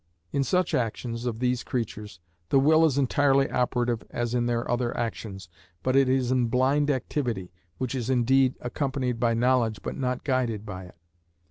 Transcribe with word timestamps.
In 0.31 0.43
such 0.43 0.73
actions 0.73 1.27
of 1.27 1.37
these 1.37 1.63
creatures 1.63 2.19
the 2.49 2.59
will 2.59 2.85
is 2.85 2.99
clearly 3.07 3.51
operative 3.51 4.01
as 4.09 4.33
in 4.33 4.47
their 4.47 4.67
other 4.67 4.97
actions, 4.97 5.47
but 5.83 5.95
it 5.95 6.09
is 6.09 6.31
in 6.31 6.47
blind 6.47 6.89
activity, 6.89 7.51
which 7.77 7.93
is 7.93 8.09
indeed 8.09 8.55
accompanied 8.61 9.19
by 9.19 9.35
knowledge 9.35 9.83
but 9.83 9.95
not 9.95 10.23
guided 10.23 10.65
by 10.65 10.85
it. 10.85 10.95